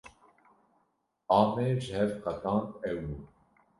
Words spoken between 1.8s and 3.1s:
ji hev qetand ew